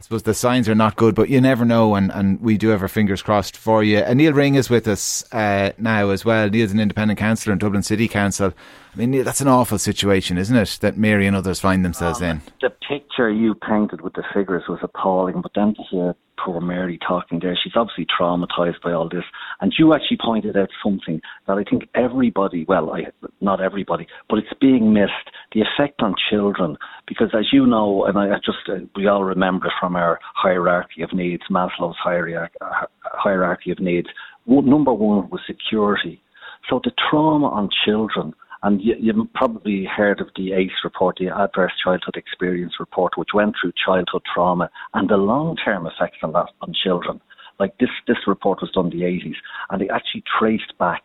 I 0.00 0.02
suppose 0.02 0.22
the 0.22 0.32
signs 0.32 0.66
are 0.66 0.74
not 0.74 0.96
good, 0.96 1.14
but 1.14 1.28
you 1.28 1.42
never 1.42 1.66
know, 1.66 1.94
and, 1.94 2.10
and 2.10 2.40
we 2.40 2.56
do 2.56 2.68
have 2.68 2.80
our 2.80 2.88
fingers 2.88 3.20
crossed 3.20 3.54
for 3.54 3.84
you. 3.84 3.98
And 3.98 4.18
Nial 4.18 4.32
Ring 4.32 4.54
is 4.54 4.70
with 4.70 4.88
us 4.88 5.22
uh, 5.30 5.72
now 5.76 6.08
as 6.08 6.24
well. 6.24 6.48
Nial's 6.48 6.72
an 6.72 6.80
independent 6.80 7.18
councillor 7.18 7.52
in 7.52 7.58
Dublin 7.58 7.82
City 7.82 8.08
Council. 8.08 8.54
I 8.94 8.96
mean, 8.96 9.10
Nial, 9.10 9.24
that's 9.24 9.42
an 9.42 9.48
awful 9.48 9.76
situation, 9.76 10.38
isn't 10.38 10.56
it, 10.56 10.78
that 10.80 10.96
Mary 10.96 11.26
and 11.26 11.36
others 11.36 11.60
find 11.60 11.84
themselves 11.84 12.22
in? 12.22 12.40
the 12.62 12.70
picture 12.70 13.30
you 13.30 13.54
painted 13.54 14.00
with 14.00 14.14
the 14.14 14.24
figures 14.32 14.62
was 14.70 14.78
appalling, 14.82 15.42
but 15.42 15.52
then 15.54 15.74
to 15.74 15.82
hear 15.90 16.14
poor 16.44 16.60
Mary 16.60 16.98
talking 17.06 17.38
there, 17.40 17.58
she's 17.62 17.74
obviously 17.76 18.06
traumatized 18.06 18.80
by 18.82 18.92
all 18.92 19.08
this. 19.08 19.24
And 19.60 19.72
you 19.78 19.92
actually 19.94 20.18
pointed 20.24 20.56
out 20.56 20.70
something 20.82 21.20
that 21.46 21.58
I 21.58 21.64
think 21.64 21.88
everybody, 21.94 22.64
well, 22.66 22.90
I, 22.90 23.06
not 23.40 23.60
everybody, 23.60 24.06
but 24.28 24.38
it's 24.38 24.52
being 24.60 24.92
missed 24.92 25.12
the 25.52 25.60
effect 25.60 26.00
on 26.00 26.14
children. 26.30 26.76
Because 27.10 27.30
as 27.36 27.46
you 27.52 27.66
know, 27.66 28.04
and 28.04 28.16
I 28.16 28.36
just, 28.36 28.68
uh, 28.68 28.86
we 28.94 29.08
all 29.08 29.24
remember 29.24 29.72
from 29.80 29.96
our 29.96 30.20
hierarchy 30.36 31.02
of 31.02 31.12
needs, 31.12 31.42
Maslow's 31.50 31.96
hierarchy, 31.98 32.54
uh, 32.60 32.86
hierarchy 33.02 33.72
of 33.72 33.80
needs, 33.80 34.06
number 34.46 34.92
one 34.92 35.28
was 35.28 35.40
security. 35.44 36.22
So 36.68 36.80
the 36.84 36.92
trauma 37.10 37.48
on 37.48 37.68
children, 37.84 38.32
and 38.62 38.80
you, 38.80 38.94
you've 39.00 39.32
probably 39.34 39.84
heard 39.84 40.20
of 40.20 40.28
the 40.36 40.52
ACE 40.52 40.84
report, 40.84 41.16
the 41.18 41.30
Adverse 41.36 41.72
Childhood 41.82 42.14
Experience 42.14 42.74
report, 42.78 43.14
which 43.16 43.30
went 43.34 43.56
through 43.60 43.72
childhood 43.84 44.22
trauma 44.32 44.70
and 44.94 45.10
the 45.10 45.16
long-term 45.16 45.88
effects 45.88 46.18
on 46.22 46.30
that 46.34 46.46
on 46.60 46.72
children. 46.72 47.20
Like 47.58 47.76
this, 47.78 47.90
this 48.06 48.18
report 48.28 48.60
was 48.62 48.70
done 48.70 48.92
in 48.92 48.98
the 49.00 49.04
80s, 49.04 49.34
and 49.70 49.82
they 49.82 49.88
actually 49.88 50.22
traced 50.38 50.78
back 50.78 51.02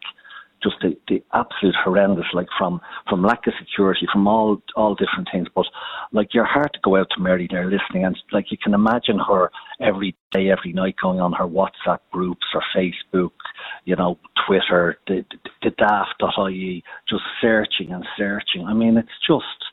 just 0.65 0.77
the, 0.81 0.97
the 1.07 1.23
absolute 1.33 1.75
horrendous, 1.83 2.25
like 2.33 2.47
from, 2.57 2.81
from 3.07 3.23
lack 3.23 3.45
of 3.45 3.53
security, 3.59 4.07
from 4.11 4.27
all 4.27 4.61
all 4.75 4.95
different 4.95 5.29
things. 5.31 5.47
But 5.53 5.65
like 6.11 6.33
your 6.33 6.45
heart 6.45 6.73
to 6.73 6.79
go 6.83 6.97
out 6.97 7.07
to 7.15 7.21
Mary 7.21 7.47
there 7.49 7.65
listening, 7.65 8.05
and 8.05 8.17
like 8.31 8.51
you 8.51 8.57
can 8.57 8.73
imagine 8.73 9.19
her 9.19 9.51
every 9.79 10.15
day, 10.31 10.49
every 10.49 10.73
night 10.73 10.95
going 11.01 11.19
on 11.21 11.33
her 11.33 11.45
WhatsApp 11.45 11.99
groups 12.11 12.45
or 12.53 12.63
Facebook, 12.75 13.31
you 13.85 13.95
know, 13.95 14.17
Twitter, 14.47 14.97
the, 15.07 15.23
the, 15.31 15.49
the 15.63 15.69
daft.ie, 15.71 16.83
just 17.07 17.23
searching 17.41 17.91
and 17.91 18.05
searching. 18.17 18.65
I 18.65 18.73
mean, 18.73 18.97
it's 18.97 19.09
just 19.25 19.64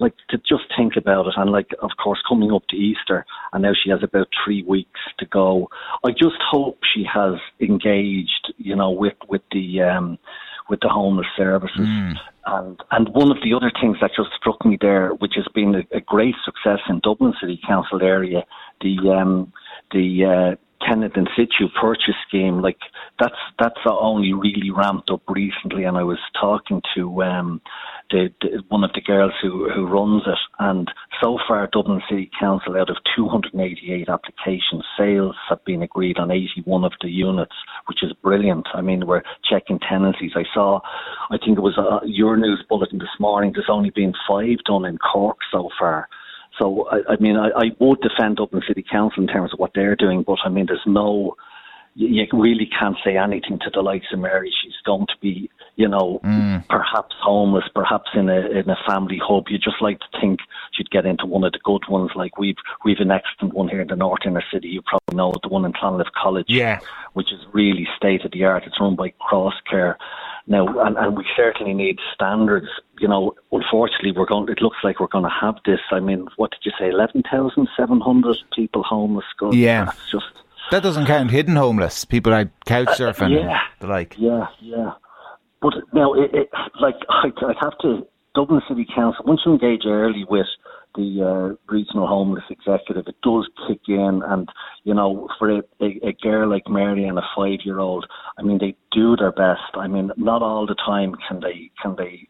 like 0.00 0.14
to 0.30 0.38
just 0.38 0.64
think 0.76 0.96
about 0.96 1.26
it 1.26 1.34
and 1.36 1.50
like 1.50 1.70
of 1.82 1.90
course 2.02 2.20
coming 2.28 2.52
up 2.52 2.62
to 2.68 2.76
Easter 2.76 3.24
and 3.52 3.62
now 3.62 3.72
she 3.72 3.90
has 3.90 4.02
about 4.02 4.28
three 4.44 4.62
weeks 4.62 5.00
to 5.18 5.26
go. 5.26 5.68
I 6.04 6.10
just 6.10 6.40
hope 6.50 6.78
she 6.94 7.04
has 7.12 7.34
engaged, 7.60 8.52
you 8.56 8.74
know, 8.74 8.90
with 8.90 9.14
with 9.28 9.42
the 9.52 9.82
um 9.82 10.18
with 10.68 10.80
the 10.80 10.88
homeless 10.88 11.26
services. 11.36 11.86
And 12.46 12.80
and 12.90 13.08
one 13.10 13.30
of 13.30 13.38
the 13.42 13.54
other 13.54 13.70
things 13.80 13.98
that 14.00 14.12
just 14.16 14.30
struck 14.36 14.64
me 14.64 14.78
there, 14.80 15.10
which 15.10 15.34
has 15.36 15.46
been 15.54 15.74
a, 15.74 15.96
a 15.96 16.00
great 16.00 16.34
success 16.44 16.80
in 16.88 17.00
Dublin 17.00 17.34
City 17.40 17.60
Council 17.66 18.02
area, 18.02 18.44
the 18.80 18.96
um 19.10 19.52
the 19.92 20.24
uh 20.24 20.56
tenant 20.86 21.16
in 21.16 21.26
situ 21.36 21.68
purchase 21.80 22.14
scheme, 22.26 22.60
like 22.62 22.78
that's 23.18 23.34
that's 23.58 23.80
only 23.86 24.32
really 24.32 24.70
ramped 24.70 25.10
up 25.10 25.22
recently. 25.28 25.84
And 25.84 25.96
I 25.96 26.02
was 26.02 26.18
talking 26.40 26.82
to 26.94 27.22
um, 27.22 27.60
the, 28.10 28.28
the 28.40 28.62
one 28.68 28.84
of 28.84 28.92
the 28.94 29.00
girls 29.00 29.32
who 29.42 29.70
who 29.70 29.86
runs 29.86 30.22
it, 30.26 30.38
and 30.58 30.90
so 31.22 31.38
far 31.46 31.68
Dublin 31.72 32.02
City 32.08 32.30
Council, 32.38 32.76
out 32.76 32.90
of 32.90 32.96
288 33.16 34.08
applications, 34.08 34.84
sales 34.98 35.36
have 35.48 35.64
been 35.64 35.82
agreed 35.82 36.18
on 36.18 36.30
81 36.30 36.84
of 36.84 36.92
the 37.00 37.08
units, 37.08 37.54
which 37.86 38.02
is 38.02 38.12
brilliant. 38.22 38.66
I 38.74 38.80
mean, 38.80 39.06
we're 39.06 39.22
checking 39.48 39.78
tenancies. 39.78 40.32
I 40.34 40.44
saw, 40.54 40.80
I 41.30 41.38
think 41.38 41.58
it 41.58 41.62
was 41.62 41.78
uh, 41.78 42.04
your 42.04 42.36
news 42.36 42.64
bulletin 42.68 42.98
this 42.98 43.08
morning. 43.18 43.52
There's 43.54 43.66
only 43.68 43.90
been 43.90 44.12
five 44.28 44.58
done 44.66 44.84
in 44.84 44.98
Cork 44.98 45.38
so 45.52 45.68
far. 45.78 46.08
So, 46.58 46.86
I, 46.90 47.12
I 47.12 47.16
mean, 47.20 47.36
I, 47.36 47.48
I 47.56 47.64
would 47.78 48.00
defend 48.00 48.36
Dublin 48.36 48.62
City 48.66 48.84
Council 48.90 49.22
in 49.22 49.28
terms 49.28 49.52
of 49.52 49.58
what 49.58 49.72
they're 49.74 49.96
doing, 49.96 50.24
but 50.26 50.38
I 50.44 50.48
mean, 50.48 50.66
there's 50.66 50.80
no, 50.86 51.36
you 51.94 52.24
really 52.32 52.68
can't 52.78 52.96
say 53.04 53.16
anything 53.16 53.58
to 53.60 53.70
the 53.72 53.80
likes 53.80 54.06
of 54.12 54.18
Mary. 54.18 54.52
She's 54.62 54.74
going 54.84 55.06
to 55.06 55.14
be, 55.20 55.50
you 55.80 55.88
know, 55.88 56.20
perhaps 56.68 57.14
homeless, 57.22 57.64
perhaps 57.74 58.10
in 58.14 58.28
a 58.28 58.40
in 58.60 58.68
a 58.68 58.76
family 58.86 59.18
hub. 59.28 59.44
You 59.48 59.58
just 59.58 59.80
like 59.80 59.98
to 60.00 60.20
think 60.20 60.40
she'd 60.72 60.90
get 60.90 61.06
into 61.06 61.26
one 61.26 61.44
of 61.44 61.52
the 61.52 61.60
good 61.70 61.84
ones. 61.88 62.10
Like 62.14 62.36
we've 62.38 62.60
we've 62.84 63.00
an 63.00 63.10
excellent 63.10 63.54
one 63.54 63.68
here 63.68 63.80
in 63.80 63.88
the 63.88 63.96
North 63.96 64.20
Inner 64.26 64.44
City. 64.52 64.68
You 64.68 64.82
probably 64.82 65.16
know 65.16 65.32
it, 65.32 65.40
the 65.42 65.48
one 65.48 65.64
in 65.64 65.72
Clonliffe 65.72 66.12
College, 66.22 66.46
Yeah. 66.48 66.80
which 67.14 67.32
is 67.32 67.40
really 67.52 67.86
state 67.96 68.24
of 68.26 68.32
the 68.32 68.44
art. 68.44 68.64
It's 68.66 68.78
run 68.80 68.94
by 68.96 69.08
Cross 69.26 69.54
Care. 69.70 69.96
Now, 70.46 70.66
and, 70.84 70.96
and 70.96 71.16
we 71.16 71.24
certainly 71.36 71.74
need 71.74 71.98
standards. 72.14 72.66
You 72.98 73.08
know, 73.08 73.34
unfortunately, 73.52 74.12
we're 74.12 74.26
going. 74.26 74.48
It 74.48 74.60
looks 74.60 74.78
like 74.82 75.00
we're 75.00 75.06
going 75.16 75.24
to 75.30 75.36
have 75.40 75.56
this. 75.64 75.80
I 75.90 76.00
mean, 76.00 76.26
what 76.36 76.50
did 76.50 76.60
you 76.64 76.72
say? 76.78 76.88
Eleven 76.90 77.22
thousand 77.30 77.68
seven 77.76 78.00
hundred 78.00 78.36
people 78.54 78.82
homeless. 78.82 79.26
God, 79.38 79.54
Yeah. 79.54 79.84
that's 79.86 80.10
just 80.10 80.26
That 80.70 80.82
doesn't 80.82 81.06
count 81.06 81.30
hidden 81.30 81.56
homeless, 81.56 82.04
people 82.04 82.32
like 82.32 82.48
couch 82.64 82.88
surfing 82.98 83.36
Uh, 83.36 83.40
yeah. 83.40 83.50
and 83.50 83.60
the 83.80 83.86
like. 83.86 84.14
Yeah, 84.18 84.46
yeah. 84.60 84.92
But 85.62 85.74
now, 85.92 86.14
it, 86.14 86.30
it, 86.32 86.48
like, 86.80 86.96
I'd, 87.08 87.32
I'd 87.44 87.56
have 87.60 87.78
to, 87.82 88.06
Dublin 88.34 88.62
City 88.68 88.86
Council, 88.94 89.24
once 89.26 89.40
you 89.44 89.52
engage 89.52 89.82
early 89.86 90.24
with 90.28 90.46
the 90.94 91.22
uh, 91.22 91.72
regional 91.72 92.06
homeless 92.06 92.44
executive, 92.50 93.06
it 93.06 93.16
does 93.22 93.48
kick 93.68 93.80
in. 93.88 94.22
And, 94.26 94.48
you 94.84 94.94
know, 94.94 95.28
for 95.38 95.50
a, 95.50 95.62
a, 95.80 96.08
a 96.08 96.12
girl 96.22 96.50
like 96.50 96.68
Mary 96.68 97.04
and 97.04 97.18
a 97.18 97.22
five 97.36 97.58
year 97.64 97.78
old, 97.78 98.06
I 98.38 98.42
mean, 98.42 98.58
they 98.58 98.76
do 98.92 99.16
their 99.16 99.32
best. 99.32 99.74
I 99.74 99.86
mean, 99.86 100.10
not 100.16 100.42
all 100.42 100.66
the 100.66 100.74
time 100.74 101.14
can 101.28 101.40
they, 101.40 101.70
can 101.82 101.94
they, 101.96 102.28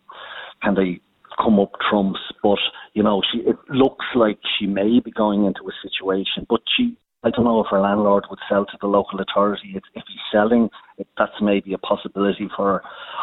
can 0.62 0.74
they 0.74 1.00
come 1.42 1.58
up 1.58 1.72
trumps, 1.88 2.20
but, 2.42 2.58
you 2.94 3.02
know, 3.02 3.22
she, 3.32 3.38
it 3.40 3.56
looks 3.70 4.04
like 4.14 4.38
she 4.58 4.66
may 4.66 5.00
be 5.02 5.10
going 5.10 5.44
into 5.44 5.60
a 5.68 5.88
situation, 5.88 6.46
but 6.48 6.60
she, 6.76 6.96
I 7.22 7.30
don't 7.30 7.44
know 7.44 7.60
if 7.60 7.66
her 7.70 7.80
landlord 7.80 8.24
would 8.30 8.38
sell 8.48 8.66
to 8.66 8.78
the 8.80 8.86
local 8.86 9.20
authority. 9.20 9.72
If, 9.74 9.82
if 9.94 10.02
he's 10.06 10.18
selling, 10.32 10.68
that's 11.18 11.32
maybe 11.40 11.72
a 11.72 11.78
possibility 11.78 12.48
for 12.56 12.74
her. 12.74 12.82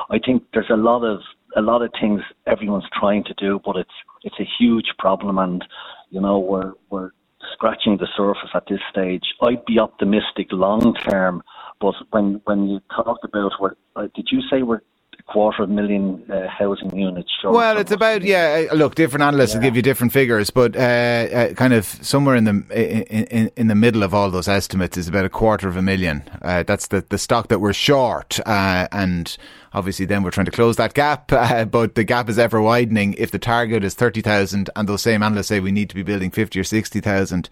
I 0.09 0.19
think 0.19 0.43
there's 0.53 0.69
a 0.69 0.77
lot 0.77 1.03
of 1.03 1.19
a 1.55 1.61
lot 1.61 1.81
of 1.81 1.91
things 1.99 2.21
everyone's 2.45 2.87
trying 2.99 3.23
to 3.25 3.33
do, 3.37 3.59
but 3.65 3.75
it's 3.77 3.97
it's 4.23 4.39
a 4.39 4.47
huge 4.59 4.87
problem, 4.99 5.37
and 5.37 5.63
you 6.09 6.21
know 6.21 6.39
we're 6.39 6.73
we're 6.89 7.11
scratching 7.53 7.97
the 7.97 8.07
surface 8.15 8.49
at 8.53 8.63
this 8.69 8.79
stage. 8.91 9.23
I'd 9.41 9.65
be 9.65 9.79
optimistic 9.79 10.47
long 10.51 10.93
term, 10.95 11.43
but 11.79 11.95
when 12.11 12.41
when 12.45 12.67
you 12.67 12.79
talked 12.95 13.23
about 13.23 13.51
what 13.59 13.77
uh, 13.95 14.07
did 14.15 14.27
you 14.31 14.41
say 14.49 14.61
we're 14.61 14.81
quarter 15.27 15.63
of 15.63 15.69
a 15.69 15.73
million 15.73 16.23
uh, 16.31 16.47
housing 16.47 16.97
units. 16.97 17.29
Well, 17.43 17.77
it's 17.77 17.91
about 17.91 18.23
yeah. 18.23 18.67
Uh, 18.71 18.75
look, 18.75 18.95
different 18.95 19.23
analysts 19.23 19.51
yeah. 19.51 19.57
will 19.57 19.63
give 19.63 19.75
you 19.75 19.81
different 19.81 20.13
figures, 20.13 20.49
but 20.49 20.75
uh, 20.75 20.79
uh, 20.79 21.53
kind 21.53 21.73
of 21.73 21.85
somewhere 21.85 22.35
in 22.35 22.45
the 22.45 22.51
in, 22.71 23.25
in, 23.25 23.51
in, 23.55 23.67
the 23.67 23.75
middle 23.75 24.03
of 24.03 24.13
all 24.13 24.31
those 24.31 24.47
estimates 24.47 24.97
is 24.97 25.07
about 25.07 25.25
a 25.25 25.29
quarter 25.29 25.67
of 25.67 25.75
a 25.77 25.81
million. 25.81 26.23
Uh, 26.41 26.63
that's 26.63 26.87
the 26.87 27.05
the 27.09 27.17
stock 27.17 27.49
that 27.49 27.59
we're 27.59 27.73
short, 27.73 28.39
uh, 28.45 28.87
and 28.91 29.37
obviously 29.73 30.05
then 30.05 30.23
we're 30.23 30.31
trying 30.31 30.45
to 30.45 30.51
close 30.51 30.77
that 30.77 30.93
gap. 30.93 31.27
but 31.71 31.95
the 31.95 32.03
gap 32.03 32.29
is 32.29 32.39
ever 32.39 32.61
widening. 32.61 33.13
If 33.17 33.31
the 33.31 33.39
target 33.39 33.83
is 33.83 33.93
thirty 33.93 34.21
thousand, 34.21 34.69
and 34.75 34.87
those 34.87 35.01
same 35.01 35.21
analysts 35.21 35.47
say 35.47 35.59
we 35.59 35.71
need 35.71 35.89
to 35.89 35.95
be 35.95 36.03
building 36.03 36.31
fifty 36.31 36.59
or 36.59 36.63
sixty 36.63 37.01
thousand 37.01 37.49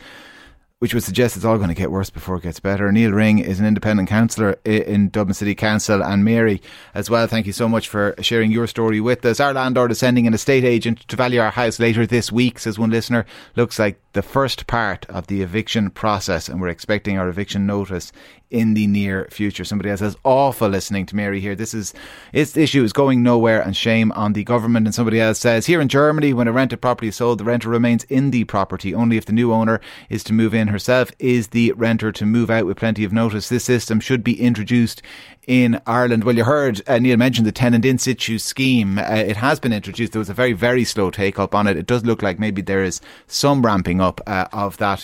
which 0.79 0.94
would 0.94 1.03
suggest 1.03 1.36
it's 1.36 1.46
all 1.46 1.58
going 1.58 1.70
to 1.70 1.74
get 1.74 1.91
worse 1.91 2.10
before 2.10 2.36
it 2.36 2.44
gets 2.44 2.60
better. 2.60 2.91
Nial 2.91 3.12
Ring 3.12 3.39
is 3.39 3.60
an 3.60 3.65
independent 3.65 4.10
councillor 4.10 4.58
in 4.65 5.10
Dublin 5.10 5.34
City 5.34 5.55
Council, 5.55 6.03
and 6.03 6.25
Mary 6.25 6.62
as 6.94 7.10
well. 7.10 7.27
Thank 7.27 7.48
you 7.48 7.53
so 7.53 7.70
much 7.70 7.88
for 7.88 8.13
sharing 8.20 8.51
your 8.51 8.67
story 8.67 9.00
with 9.00 9.25
us. 9.25 9.39
Our 9.39 9.53
landlord 9.53 9.91
is 9.91 10.00
sending 10.00 10.27
an 10.27 10.34
estate 10.34 10.65
agent 10.65 11.00
to 11.08 11.15
value 11.15 11.39
our 11.39 11.51
house 11.51 11.79
later 11.79 12.05
this 12.05 12.32
week, 12.32 12.60
says 12.60 12.77
one 12.77 12.89
listener. 12.89 13.25
Looks 13.55 13.79
like 13.79 14.01
the 14.13 14.22
first 14.22 14.67
part 14.67 15.05
of 15.08 15.27
the 15.27 15.41
eviction 15.41 15.89
process, 15.89 16.50
and 16.50 16.60
we're 16.60 16.67
expecting 16.67 17.17
our 17.17 17.29
eviction 17.29 17.65
notice 17.65 18.12
in 18.49 18.73
the 18.73 18.87
near 18.87 19.27
future. 19.31 19.63
Somebody 19.63 19.89
else 19.89 19.99
says, 19.99 20.17
awful 20.23 20.69
listening 20.69 21.05
to 21.07 21.15
Mary 21.15 21.39
here. 21.39 21.55
This 21.55 21.73
is, 21.73 21.93
this 22.31 22.55
issue 22.55 22.83
is 22.83 22.93
going 22.93 23.23
nowhere 23.23 23.61
and 23.61 23.75
shame 23.75 24.11
on 24.13 24.33
the 24.33 24.43
government. 24.43 24.87
And 24.87 24.95
somebody 24.95 25.19
else 25.19 25.39
says, 25.39 25.65
here 25.65 25.81
in 25.81 25.87
Germany, 25.87 26.33
when 26.33 26.47
a 26.47 26.51
rented 26.51 26.81
property 26.81 27.07
is 27.07 27.15
sold, 27.15 27.39
the 27.39 27.43
renter 27.43 27.69
remains 27.69 28.03
in 28.05 28.31
the 28.31 28.43
property. 28.45 28.93
Only 28.93 29.17
if 29.17 29.25
the 29.25 29.33
new 29.33 29.51
owner 29.51 29.81
is 30.09 30.23
to 30.25 30.33
move 30.33 30.53
in 30.53 30.67
herself 30.67 31.11
is 31.19 31.49
the 31.49 31.71
renter 31.73 32.11
to 32.11 32.25
move 32.25 32.49
out 32.49 32.65
with 32.65 32.77
plenty 32.77 33.03
of 33.03 33.13
notice. 33.13 33.49
This 33.49 33.65
system 33.65 33.99
should 33.99 34.23
be 34.23 34.39
introduced 34.39 35.01
in 35.47 35.79
Ireland. 35.85 36.23
Well, 36.23 36.35
you 36.35 36.43
heard 36.43 36.81
uh, 36.87 36.97
Nial 36.97 37.17
mention 37.17 37.45
the 37.45 37.51
tenant 37.51 37.85
in 37.85 37.97
situ 37.97 38.39
scheme. 38.39 38.97
Uh, 38.97 39.03
it 39.03 39.37
has 39.37 39.59
been 39.59 39.73
introduced. 39.73 40.13
There 40.13 40.19
was 40.19 40.29
a 40.29 40.33
very, 40.33 40.53
very 40.53 40.83
slow 40.83 41.11
take 41.11 41.37
up 41.37 41.53
on 41.53 41.67
it. 41.67 41.77
It 41.77 41.85
does 41.85 42.03
look 42.03 42.21
like 42.21 42.39
maybe 42.39 42.61
there 42.61 42.83
is 42.83 42.99
some 43.27 43.63
ramping 43.63 44.01
up 44.01 44.21
uh, 44.25 44.47
of 44.51 44.77
that. 44.77 45.03